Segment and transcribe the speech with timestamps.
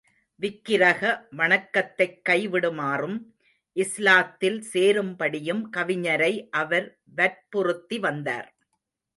[0.35, 1.01] விக்கிரக
[1.37, 3.17] வணக்கத்தைக் கை விடுமாறும்,
[3.75, 6.99] இஸ்லாத்தில் சேரும்படியும் கவிஞரை அவர்
[7.15, 8.49] வற்புறுத்தி வந்தார்.